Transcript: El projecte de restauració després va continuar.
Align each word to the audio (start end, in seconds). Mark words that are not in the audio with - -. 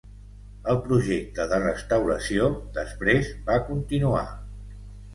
El 0.71 0.79
projecte 0.87 1.45
de 1.51 1.59
restauració 1.67 2.51
després 2.81 3.33
va 3.51 3.63
continuar. 3.71 4.29